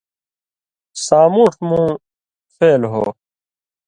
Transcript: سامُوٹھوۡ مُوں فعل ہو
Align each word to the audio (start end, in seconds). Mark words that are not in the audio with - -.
سامُوٹھوۡ 1.05 1.63
مُوں 1.67 1.87
فعل 2.55 2.81
ہو 2.91 3.05